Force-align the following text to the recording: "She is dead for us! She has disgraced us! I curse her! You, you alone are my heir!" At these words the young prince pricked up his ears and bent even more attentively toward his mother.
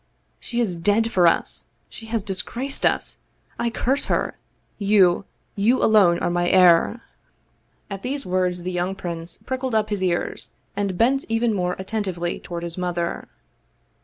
"She 0.39 0.59
is 0.59 0.75
dead 0.75 1.11
for 1.11 1.27
us! 1.27 1.67
She 1.87 2.07
has 2.07 2.23
disgraced 2.23 2.87
us! 2.87 3.17
I 3.59 3.69
curse 3.69 4.05
her! 4.05 4.35
You, 4.79 5.25
you 5.55 5.83
alone 5.83 6.17
are 6.17 6.29
my 6.31 6.49
heir!" 6.49 7.03
At 7.91 8.01
these 8.01 8.25
words 8.25 8.63
the 8.63 8.71
young 8.71 8.95
prince 8.95 9.37
pricked 9.45 9.75
up 9.75 9.91
his 9.91 10.01
ears 10.01 10.49
and 10.75 10.97
bent 10.97 11.25
even 11.29 11.53
more 11.53 11.75
attentively 11.77 12.39
toward 12.39 12.63
his 12.63 12.79
mother. 12.79 13.27